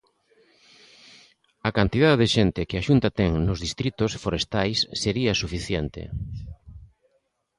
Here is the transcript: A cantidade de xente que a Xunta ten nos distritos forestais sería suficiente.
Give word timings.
A 1.67 1.69
cantidade 1.77 2.19
de 2.21 2.27
xente 2.35 2.67
que 2.69 2.77
a 2.77 2.85
Xunta 2.87 3.09
ten 3.19 3.31
nos 3.47 3.59
distritos 3.65 4.11
forestais 4.23 4.77
sería 5.01 5.39
suficiente. 5.43 6.01